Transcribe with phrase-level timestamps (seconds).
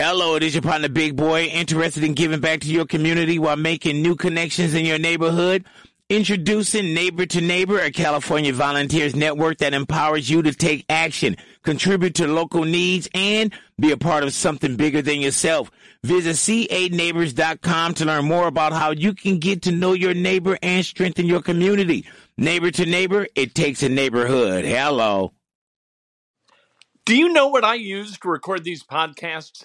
[0.00, 3.56] Hello, it is your partner Big Boy, interested in giving back to your community while
[3.56, 5.64] making new connections in your neighborhood.
[6.08, 12.14] Introducing Neighbor to Neighbor, a California volunteers network that empowers you to take action, contribute
[12.14, 15.68] to local needs, and be a part of something bigger than yourself.
[16.04, 20.86] Visit ca-neighbors.com to learn more about how you can get to know your neighbor and
[20.86, 22.06] strengthen your community.
[22.36, 24.64] Neighbor to Neighbor, it takes a neighborhood.
[24.64, 25.32] Hello.
[27.04, 29.64] Do you know what I use to record these podcasts?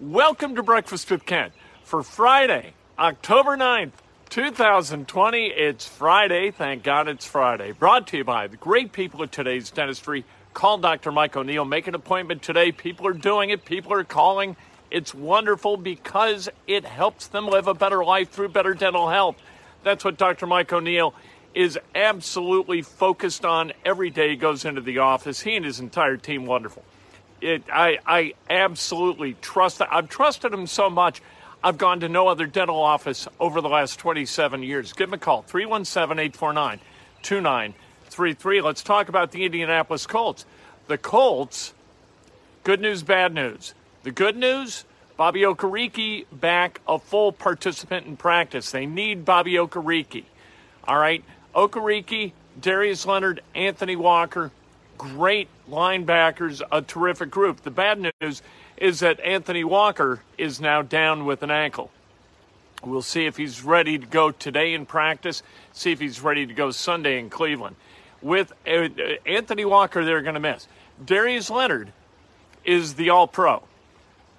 [0.00, 1.52] Welcome to Breakfast with Kent
[1.84, 3.92] for Friday, October 9th,
[4.30, 5.48] 2020.
[5.48, 6.50] It's Friday.
[6.50, 7.72] Thank God it's Friday.
[7.72, 10.24] Brought to you by the great people of today's dentistry.
[10.54, 11.12] Call Dr.
[11.12, 11.66] Mike O'Neill.
[11.66, 12.72] Make an appointment today.
[12.72, 14.56] People are doing it, people are calling.
[14.90, 19.36] It's wonderful because it helps them live a better life through better dental health.
[19.82, 20.46] That's what Dr.
[20.46, 21.12] Mike O'Neill
[21.54, 25.42] is absolutely focused on every day he goes into the office.
[25.42, 26.84] He and his entire team, wonderful
[27.40, 29.80] it, I, I absolutely trust.
[29.82, 31.22] I've trusted him so much.
[31.62, 34.92] I've gone to no other dental office over the last 27 years.
[34.92, 36.80] Give him a call, 317 849
[37.22, 38.60] 2933.
[38.62, 40.46] Let's talk about the Indianapolis Colts.
[40.86, 41.74] The Colts,
[42.64, 43.74] good news, bad news.
[44.02, 44.84] The good news
[45.20, 48.70] Bobby Okereke back a full participant in practice.
[48.70, 50.24] They need Bobby Okereke.
[50.88, 51.22] All right.
[51.54, 54.50] Okereke, Darius Leonard, Anthony Walker,
[55.00, 57.62] great linebackers, a terrific group.
[57.62, 58.42] The bad news
[58.76, 61.90] is that Anthony Walker is now down with an ankle.
[62.84, 66.52] We'll see if he's ready to go today in practice, see if he's ready to
[66.52, 67.76] go Sunday in Cleveland.
[68.20, 68.88] With uh,
[69.24, 70.68] Anthony Walker, they're going to miss.
[71.02, 71.94] Darius Leonard
[72.62, 73.62] is the all pro,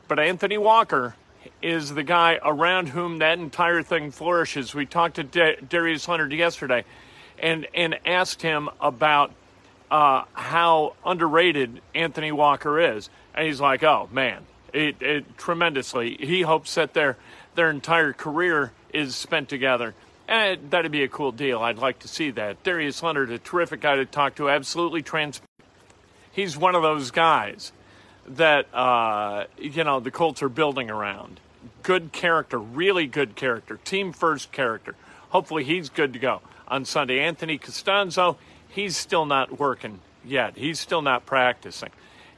[0.08, 1.16] but Anthony Walker
[1.64, 4.76] is the guy around whom that entire thing flourishes.
[4.76, 6.86] We talked to Darius Leonard yesterday
[7.40, 9.32] and, and asked him about
[9.92, 13.10] uh, how underrated Anthony Walker is.
[13.36, 14.44] And he's like, oh, man,
[14.74, 16.16] it, it, tremendously.
[16.20, 17.18] He hopes that their,
[17.56, 19.94] their entire career is spent together.
[20.30, 21.60] And that'd be a cool deal.
[21.62, 22.64] I'd like to see that.
[22.64, 25.46] Darius Leonard, a terrific guy to talk to, absolutely transparent.
[26.32, 27.74] He's one of those guys
[28.26, 31.42] that, uh, you know, the Colts are building around.
[31.84, 34.96] Good character, really good character, team first character.
[35.30, 37.20] Hopefully he's good to go on Sunday.
[37.20, 38.38] Anthony Castonzo,
[38.72, 40.58] he's still not working yet.
[40.58, 41.90] He's still not practicing.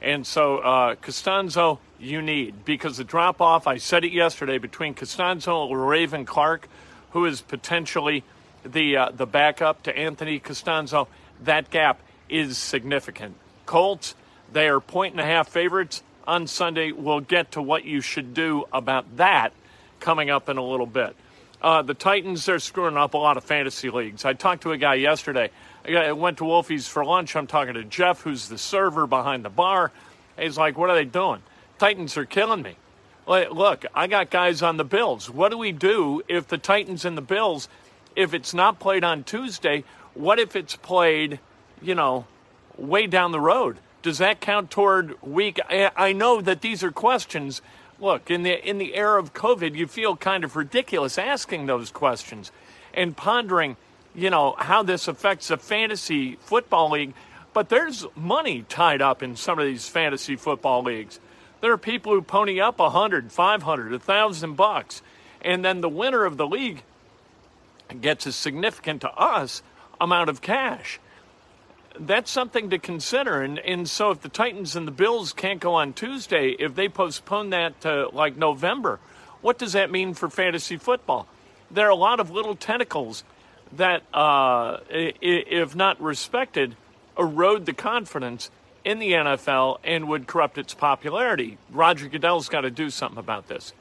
[0.02, 3.66] And so uh, Castonzo, you need because the drop off.
[3.66, 6.68] I said it yesterday between Castonzo and Raven Clark,
[7.10, 8.22] who is potentially
[8.64, 11.06] the uh, the backup to Anthony Castonzo.
[11.42, 13.36] That gap is significant.
[13.66, 14.14] Colts,
[14.52, 16.92] they are point and a half favorites on Sunday.
[16.92, 19.52] We'll get to what you should do about that
[20.00, 21.16] coming up in a little bit.
[21.62, 24.26] Uh, the Titans, they're screwing up a lot of fantasy leagues.
[24.26, 25.50] I talked to a guy yesterday
[25.86, 27.36] I went to Wolfie's for lunch.
[27.36, 29.92] I'm talking to Jeff, who's the server behind the bar.
[30.38, 31.42] He's like, What are they doing?
[31.78, 32.76] Titans are killing me.
[33.26, 35.30] Look, I got guys on the Bills.
[35.30, 37.68] What do we do if the Titans and the Bills,
[38.14, 41.40] if it's not played on Tuesday, what if it's played,
[41.80, 42.26] you know,
[42.76, 43.78] way down the road?
[44.02, 45.58] Does that count toward week?
[45.70, 47.62] I know that these are questions.
[47.98, 51.90] Look, in the in the era of COVID, you feel kind of ridiculous asking those
[51.90, 52.52] questions
[52.92, 53.76] and pondering
[54.14, 57.14] you know, how this affects a fantasy football league,
[57.52, 61.20] but there's money tied up in some of these fantasy football leagues.
[61.60, 65.02] There are people who pony up a hundred, five hundred, a thousand bucks,
[65.42, 66.82] and then the winner of the league
[68.00, 69.62] gets a significant to us
[70.00, 71.00] amount of cash.
[71.98, 73.40] That's something to consider.
[73.40, 76.88] And, and so if the Titans and the Bills can't go on Tuesday, if they
[76.88, 78.98] postpone that to like November,
[79.42, 81.28] what does that mean for fantasy football?
[81.70, 83.22] There are a lot of little tentacles
[83.72, 86.76] that, uh, if not respected,
[87.18, 88.50] erode the confidence
[88.84, 91.58] in the NFL and would corrupt its popularity.
[91.70, 93.72] Roger Goodell's got to do something about this.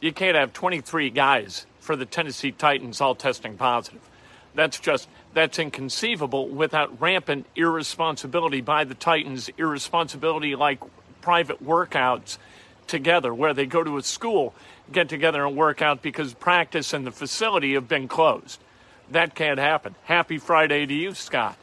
[0.00, 4.00] You can't have 23 guys for the Tennessee Titans all testing positive.
[4.54, 10.80] That's just that's inconceivable without rampant irresponsibility by the Titans, irresponsibility like
[11.20, 12.38] private workouts
[12.88, 14.54] together where they go to a school,
[14.90, 18.60] get together and work out because practice and the facility have been closed.
[19.10, 19.94] That can't happen.
[20.04, 21.56] Happy Friday to you, Scott.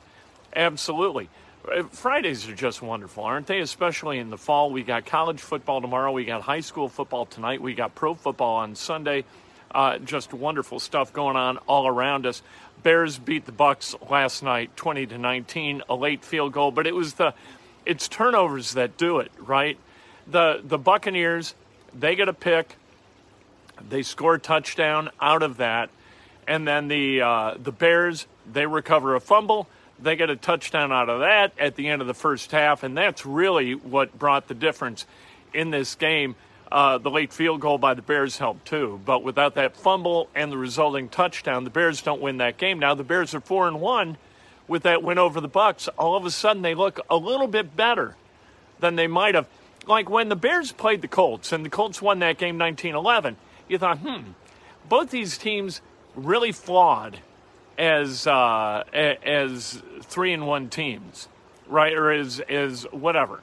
[0.56, 1.30] Absolutely.
[1.70, 3.60] Uh, Fridays are just wonderful, aren't they?
[3.60, 4.72] Especially in the fall.
[4.72, 6.12] We got college football tomorrow.
[6.12, 7.62] We got high school football tonight.
[7.62, 9.24] We got pro football on Sunday.
[9.72, 12.42] Uh, just wonderful stuff going on all around us.
[12.84, 16.96] Bears beat the Bucks last night, 20 to 19, a late field goal, but it
[16.96, 17.34] was the
[17.86, 19.78] it's turnovers that do it, right?
[20.28, 21.54] The the Buccaneers,
[21.94, 22.76] they get a pick,
[23.90, 25.90] they score a touchdown out of that,
[26.48, 29.68] and then the uh, the Bears they recover a fumble,
[30.00, 32.98] they get a touchdown out of that at the end of the first half, and
[32.98, 35.06] that's really what brought the difference
[35.54, 36.36] in this game.
[36.70, 40.52] Uh, the late field goal by the Bears helped too, but without that fumble and
[40.52, 42.80] the resulting touchdown, the Bears don't win that game.
[42.80, 44.18] Now the Bears are four and one
[44.68, 45.88] with that win over the Bucks.
[45.98, 48.16] All of a sudden, they look a little bit better
[48.80, 49.48] than they might have.
[49.86, 53.36] Like when the Bears played the Colts and the Colts won that game 19-11,
[53.70, 54.32] you thought, hmm,
[54.90, 55.82] both these teams
[56.18, 57.20] really flawed
[57.78, 61.30] as uh, as three and one teams,
[61.68, 61.94] right?
[61.94, 63.42] Or as as whatever,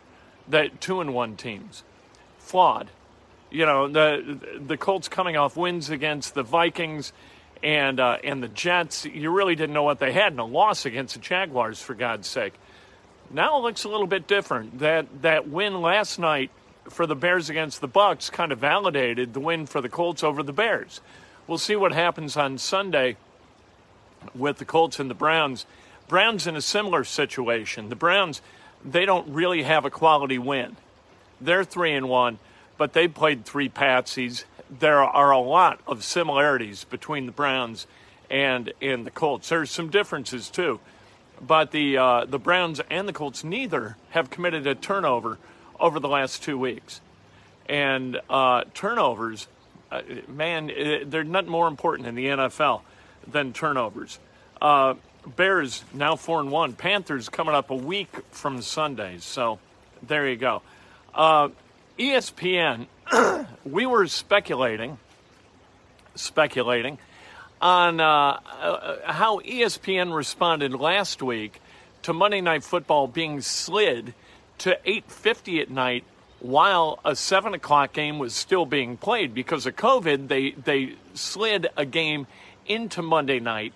[0.48, 1.84] that two and one teams,
[2.38, 2.90] flawed
[3.54, 7.12] you know the the Colts coming off wins against the Vikings
[7.62, 9.06] and uh, and the Jets.
[9.06, 12.26] You really didn't know what they had in a loss against the Jaguars, for God's
[12.26, 12.54] sake.
[13.30, 14.80] Now it looks a little bit different.
[14.80, 16.50] That that win last night
[16.90, 20.42] for the Bears against the Bucks kind of validated the win for the Colts over
[20.42, 21.00] the Bears.
[21.46, 23.16] We'll see what happens on Sunday
[24.34, 25.66] with the Colts and the Browns.
[26.08, 27.88] Browns in a similar situation.
[27.88, 28.40] The Browns
[28.84, 30.76] they don't really have a quality win.
[31.40, 32.38] They're three and one
[32.76, 34.44] but they played three patsies.
[34.70, 37.86] There are a lot of similarities between the Browns
[38.30, 39.48] and and the Colts.
[39.48, 40.80] There's some differences too,
[41.40, 45.38] but the uh, the Browns and the Colts neither have committed a turnover
[45.78, 47.00] over the last two weeks,
[47.68, 49.48] and uh, turnovers,
[49.94, 52.82] uh, man, uh, they're not more important in the NFL
[53.26, 54.18] than turnovers.
[54.60, 54.94] Uh,
[55.36, 56.74] Bears now four and one.
[56.74, 59.58] Panthers coming up a week from Sunday, so
[60.02, 60.62] there you go.
[61.14, 61.48] Uh,
[61.98, 62.86] ESPN,
[63.64, 64.98] we were speculating,
[66.14, 66.98] speculating
[67.60, 68.40] on uh,
[69.04, 71.60] how ESPN responded last week
[72.02, 74.12] to Monday Night Football being slid
[74.58, 76.04] to 8:50 at night
[76.44, 80.28] while a seven o'clock game was still being played because of COVID.
[80.28, 82.26] They they slid a game
[82.66, 83.72] into Monday night,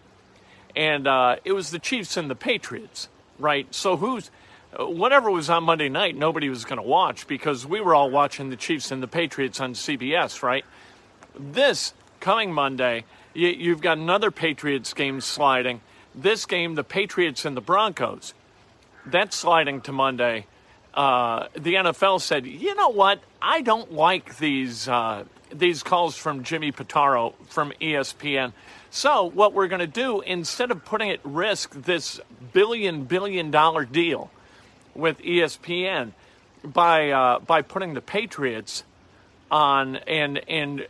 [0.76, 3.66] and uh, it was the Chiefs and the Patriots, right?
[3.74, 4.30] So who's
[4.78, 8.50] whatever was on Monday night, nobody was going to watch because we were all watching
[8.50, 10.66] the Chiefs and the Patriots on CBS, right?
[11.38, 15.80] This coming Monday, you, have got another Patriots game sliding.
[16.14, 18.34] This game, the Patriots and the Broncos,
[19.06, 20.44] that's sliding to Monday.
[20.98, 23.20] Uh, the NFL said, you know what?
[23.40, 28.52] I don't like these uh, these calls from Jimmy Pitaro from ESPN.
[28.90, 32.20] So what we're going to do instead of putting at risk this
[32.52, 34.28] billion billion dollar deal
[34.96, 36.14] with ESPN
[36.64, 38.82] by uh, by putting the Patriots
[39.52, 40.84] on and and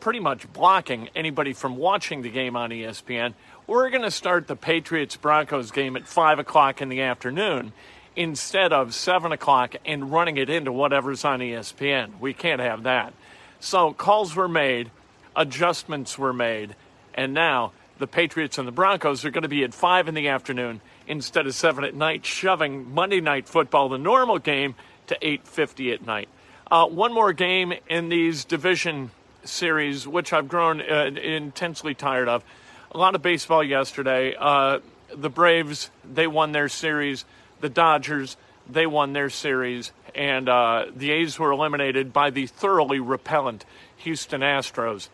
[0.00, 3.32] pretty much blocking anybody from watching the game on ESPN.
[3.66, 7.72] We're going to start the Patriots Broncos game at five o'clock in the afternoon
[8.16, 12.18] instead of seven o'clock and running it into whatever's on ESPN.
[12.18, 13.12] We can't have that.
[13.60, 14.90] So calls were made,
[15.34, 16.74] adjustments were made,
[17.14, 20.28] and now the Patriots and the Broncos are going to be at five in the
[20.28, 24.74] afternoon instead of 7 at night, shoving Monday Night Football, the normal game,
[25.06, 26.28] to 8.50 at night.
[26.70, 29.12] Uh, one more game in these division
[29.44, 32.44] series, which I've grown uh, intensely tired of.
[32.90, 34.34] A lot of baseball yesterday.
[34.36, 34.80] Uh,
[35.14, 37.24] the Braves, they won their series.
[37.60, 38.36] The Dodgers,
[38.68, 39.92] they won their series.
[40.14, 43.64] And uh, the A's were eliminated by the thoroughly repellent
[43.98, 45.08] Houston Astros.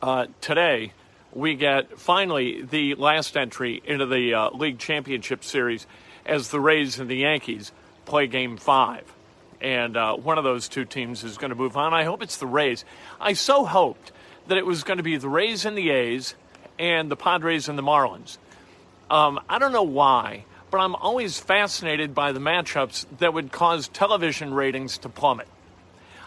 [0.00, 0.92] Uh, today,
[1.32, 5.86] we get finally the last entry into the uh, league championship series
[6.26, 7.72] as the Rays and the Yankees
[8.04, 9.04] play game five.
[9.60, 11.94] And uh, one of those two teams is going to move on.
[11.94, 12.84] I hope it's the Rays.
[13.20, 14.10] I so hoped
[14.48, 16.34] that it was going to be the Rays and the A's
[16.78, 18.38] and the Padres and the Marlins.
[19.08, 23.88] Um, I don't know why, but I'm always fascinated by the matchups that would cause
[23.88, 25.46] television ratings to plummet.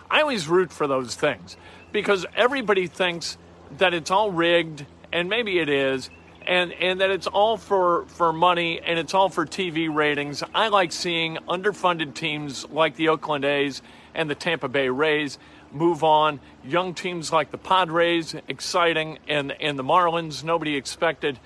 [0.09, 1.57] I always root for those things
[1.91, 3.39] because everybody thinks
[3.79, 6.11] that it's all rigged and maybe it is,
[6.45, 10.43] and and that it's all for for money and it's all for TV ratings.
[10.53, 13.81] I like seeing underfunded teams like the Oakland A's
[14.13, 15.39] and the Tampa Bay Rays
[15.71, 16.39] move on.
[16.63, 21.39] Young teams like the Padres, exciting, and, and the Marlins, nobody expected,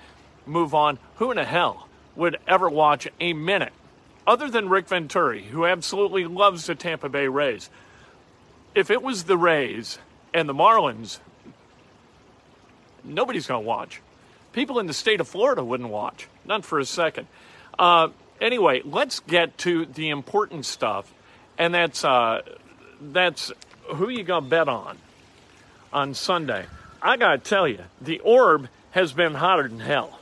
[0.44, 0.98] move on.
[1.16, 3.72] Who in the hell would ever watch a minute,
[4.26, 7.70] other than Rick Venturi, who absolutely loves the Tampa Bay Rays?
[8.74, 9.98] If it was the Rays
[10.32, 11.18] and the Marlins,
[13.04, 14.00] nobody's going to watch.
[14.52, 17.26] People in the state of Florida wouldn't watch, not for a second.
[17.78, 18.08] Uh,
[18.40, 21.12] anyway, let's get to the important stuff,
[21.58, 22.42] and that's uh,
[23.00, 23.52] that's
[23.94, 24.98] who you gonna bet on
[25.92, 26.66] on Sunday.
[27.02, 30.19] I gotta tell you, the orb has been hotter than hell.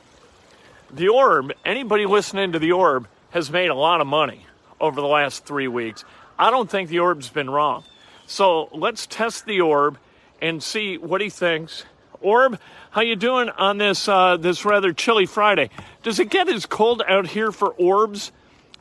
[0.91, 4.47] The orb, anybody listening to the orb has made a lot of money
[4.81, 6.05] over the last three weeks.
[6.39, 7.85] I don't think the orb's been wrong.
[8.27, 9.99] So let's test the orb
[10.41, 11.85] and see what he thinks.
[12.21, 12.59] Orb,
[12.91, 15.71] how you doing on this uh, this rather chilly Friday?
[16.03, 18.33] Does it get as cold out here for orbs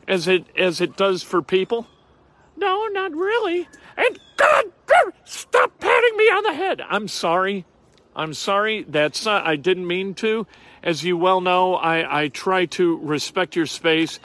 [0.07, 1.87] as it as it does for people?
[2.55, 3.67] No, not really.
[3.95, 4.65] And God,
[5.25, 6.81] stop patting me on the head.
[6.81, 7.65] I'm sorry.
[8.17, 8.83] I'm sorry.
[8.83, 10.47] That's not, I didn't mean to.
[10.83, 14.19] As you well know, I, I try to respect your space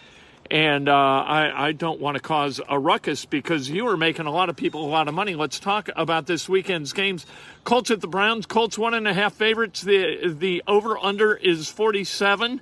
[0.50, 4.30] and uh, I, I, don't want to cause a ruckus because you are making a
[4.30, 5.34] lot of people a lot of money.
[5.34, 7.24] Let's talk about this weekend's games.
[7.64, 8.44] Colts at the Browns.
[8.44, 9.80] Colts one and a half favorites.
[9.80, 12.60] The the over under is forty seven.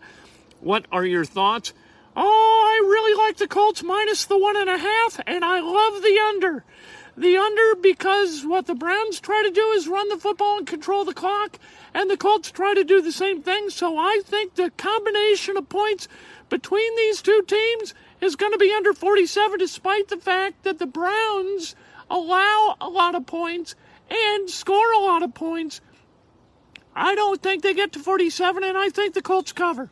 [0.61, 1.73] What are your thoughts?
[2.15, 6.03] Oh, I really like the Colts minus the one and a half, and I love
[6.03, 6.65] the under.
[7.21, 11.05] The under because what the Browns try to do is run the football and control
[11.05, 11.59] the clock,
[11.93, 13.69] and the Colts try to do the same thing.
[13.69, 16.09] So I think the combination of points
[16.49, 20.87] between these two teams is going to be under 47, despite the fact that the
[20.87, 21.77] Browns
[22.09, 23.75] allow a lot of points
[24.09, 25.83] and score a lot of points.
[26.97, 29.91] I don't think they get to 47, and I think the Colts cover.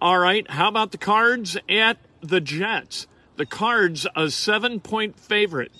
[0.00, 3.06] All right, how about the Cards at the Jets?
[3.36, 5.70] The Cards, a seven point favorite.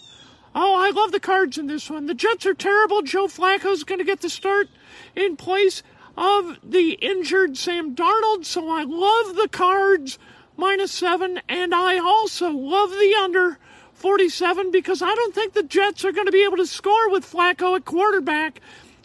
[0.55, 2.07] Oh, I love the Cards in this one.
[2.07, 3.03] The Jets are terrible.
[3.03, 4.69] Joe Flacco's going to get the start
[5.15, 5.83] in place
[6.17, 10.19] of the injured Sam Darnold, so I love the cards
[10.57, 13.59] minus seven, and I also love the under
[13.95, 17.31] 47 because I don't think the Jets are going to be able to score with
[17.31, 18.61] Flacco at quarterback.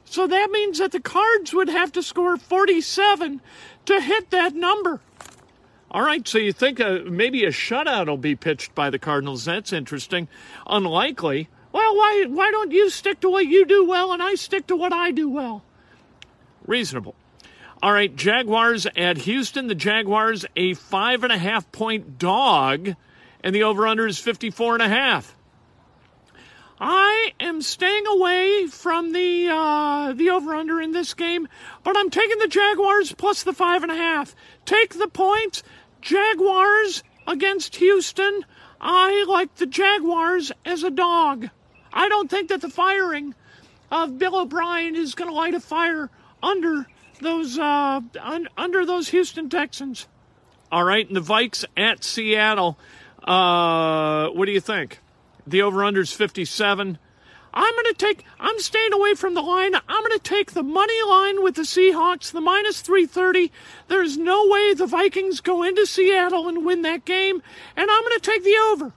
[0.06, 3.42] So that means that the Cards would have to score 47
[3.86, 5.02] to hit that number.
[5.96, 9.46] All right, so you think uh, maybe a shutout will be pitched by the Cardinals?
[9.46, 10.28] That's interesting.
[10.68, 11.48] Unlikely.
[11.72, 14.76] Well, why why don't you stick to what you do well and I stick to
[14.76, 15.64] what I do well?
[16.68, 17.16] reasonable.
[17.82, 19.68] All right, Jaguars at Houston.
[19.68, 22.96] The Jaguars a five and a half point dog,
[23.42, 25.34] and the over under is 54 and a half.
[26.78, 31.48] I am staying away from the uh, the over under in this game,
[31.84, 34.36] but I'm taking the Jaguars plus the five and a half.
[34.66, 35.64] Take the points.
[36.02, 38.46] Jaguars against Houston.
[38.80, 41.50] I like the Jaguars as a dog.
[41.92, 43.34] I don't think that the firing
[43.92, 46.10] of Bill O'Brien is going to light a fire
[46.44, 46.88] under
[47.22, 50.08] those uh, un- under those Houston Texans.
[50.72, 52.78] All right, and the Vikes at Seattle.
[53.24, 55.00] Uh, what do you think?
[55.48, 56.98] The over under is 57.
[57.56, 59.76] I'm going to take, I'm staying away from the line.
[59.76, 63.52] I'm going to take the money line with the Seahawks, the minus 330.
[63.88, 67.42] There's no way the Vikings go into Seattle and win that game.
[67.78, 68.94] And I'm going to take the over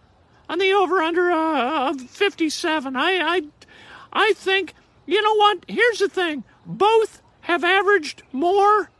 [0.48, 2.96] on the over under uh, 57.
[2.96, 3.42] I, I,
[4.12, 4.74] I think,
[5.06, 5.64] you know what?
[5.68, 6.42] Here's the thing.
[6.66, 8.90] Both have averaged more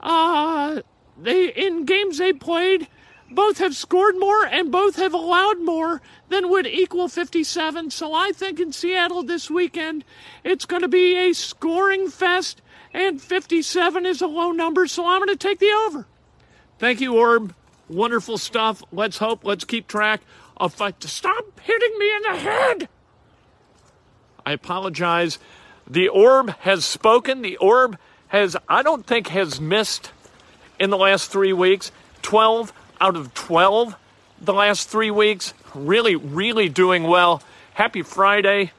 [0.00, 0.82] uh,
[1.20, 2.88] they in games they played.
[3.30, 7.90] Both have scored more and both have allowed more than would equal 57.
[7.90, 10.04] So I think in Seattle this weekend,
[10.44, 12.62] it's going to be a scoring fest,
[12.94, 16.06] and 57 is a low number, so I'm going to take the over.
[16.78, 17.54] Thank you, Orb.
[17.88, 18.82] Wonderful stuff.
[18.92, 20.20] Let's hope, let's keep track
[20.56, 21.02] of fight.
[21.02, 22.88] Stop hitting me in the head!
[24.44, 25.38] I apologize.
[25.86, 27.42] The orb has spoken.
[27.42, 30.12] The orb has, I don't think, has missed
[30.78, 31.92] in the last three weeks.
[32.22, 33.96] 12 out of 12
[34.40, 35.54] the last three weeks.
[35.74, 37.42] Really, really doing well.
[37.74, 38.72] Happy Friday.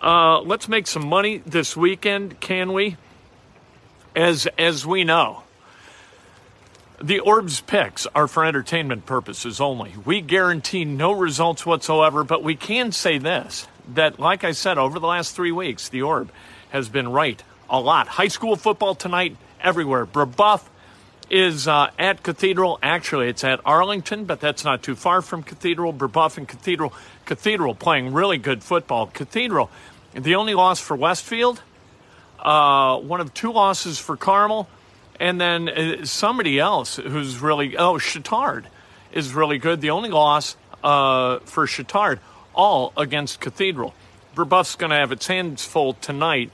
[0.00, 2.96] Uh, let's make some money this weekend, can we?
[4.14, 5.42] As, as we know,
[7.02, 9.94] the Orb's picks are for entertainment purposes only.
[10.04, 14.98] We guarantee no results whatsoever, but we can say this that, like I said, over
[14.98, 16.30] the last three weeks, the Orb
[16.70, 18.08] has been right a lot.
[18.08, 20.06] High school football tonight, everywhere.
[20.06, 20.62] Brebeuf
[21.30, 22.78] is uh, at Cathedral.
[22.82, 25.90] Actually, it's at Arlington, but that's not too far from Cathedral.
[25.90, 26.92] And Cathedral.
[27.24, 29.06] Cathedral playing really good football.
[29.06, 29.70] Cathedral,
[30.14, 31.60] the only loss for Westfield,
[32.38, 34.68] uh, one of two losses for Carmel,
[35.20, 38.64] and then uh, somebody else who's really, oh, Chatard
[39.12, 39.80] is really good.
[39.80, 42.20] The only loss uh, for Chatard
[42.54, 43.94] all against Cathedral.
[44.34, 46.50] Brebeuf's going to have its hands full tonight.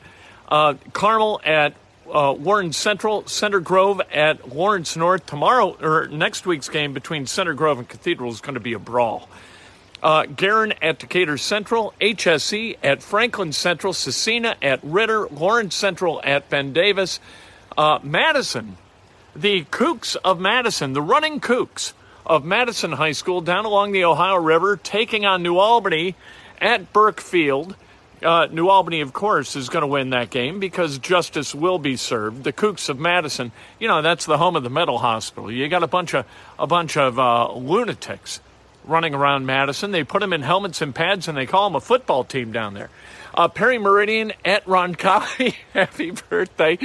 [0.48, 1.74] Uh, Carmel at
[2.14, 5.26] uh, Warren Central, Center Grove at Lawrence North.
[5.26, 8.78] Tomorrow, or next week's game between Center Grove and Cathedral is going to be a
[8.78, 9.28] brawl.
[10.00, 16.48] Uh, Guerin at Decatur Central, HSE at Franklin Central, Scecina at Ritter, Lawrence Central at
[16.50, 17.18] Ben Davis,
[17.76, 18.76] uh, Madison,
[19.34, 21.94] the Kooks of Madison, the running Kooks
[22.26, 26.14] of Madison High School down along the Ohio River, taking on New Albany
[26.60, 27.74] at Burke Field.
[28.24, 31.96] Uh, New Albany, of course, is going to win that game because justice will be
[31.96, 32.42] served.
[32.42, 35.52] The Kooks of Madison, you know, that's the home of the mental hospital.
[35.52, 36.26] You got a bunch of
[36.58, 38.40] a bunch of uh, lunatics
[38.86, 39.90] running around Madison.
[39.90, 42.74] They put them in helmets and pads, and they call them a football team down
[42.74, 42.90] there.
[43.34, 46.78] Uh, Perry Meridian at Roncalli, happy birthday.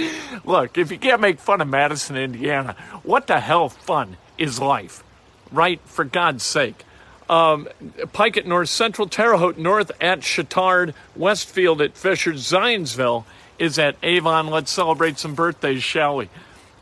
[0.43, 5.03] Look, if you can't make fun of Madison, Indiana, what the hell fun is life?
[5.51, 5.79] Right?
[5.85, 6.83] For God's sake.
[7.29, 7.69] Um,
[8.11, 13.23] Pike at North Central, Terre Haute North at Chatard, Westfield at Fisher, Zionsville
[13.59, 14.47] is at Avon.
[14.47, 16.29] Let's celebrate some birthdays, shall we?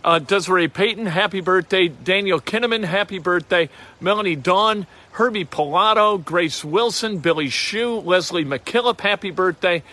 [0.05, 1.89] Uh, Desiree Payton, happy birthday.
[1.89, 3.67] Daniel Kinneman, happy birthday.
[3.99, 9.83] Melanie Dawn, Herbie Pilato, Grace Wilson, Billy Shue, Leslie McKillop, happy birthday.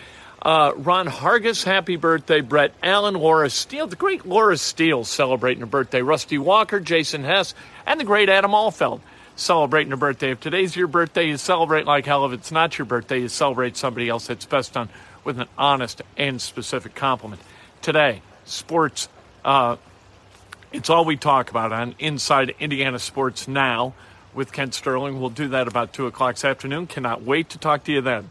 [0.41, 2.39] Uh, Ron Hargis, happy birthday.
[2.39, 6.01] Brett Allen, Laura Steele, the great Laura Steele celebrating her birthday.
[6.01, 7.53] Rusty Walker, Jason Hess,
[7.85, 9.01] and the great Adam Alfeld
[9.35, 10.31] celebrating a birthday.
[10.31, 12.25] If today's your birthday, you celebrate like hell.
[12.25, 14.29] If it's not your birthday, you celebrate somebody else.
[14.29, 14.89] It's best done
[15.23, 17.41] with an honest and specific compliment.
[17.81, 19.09] Today, sports,
[19.43, 19.75] uh,
[20.71, 23.93] it's all we talk about on Inside Indiana Sports Now
[24.33, 25.19] with Kent Sterling.
[25.19, 26.87] We'll do that about 2 o'clock this afternoon.
[26.87, 28.29] Cannot wait to talk to you then.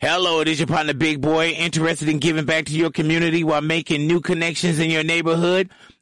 [0.00, 3.60] Hello, it is your partner Big Boy, interested in giving back to your community while
[3.60, 5.70] making new connections in your neighborhood.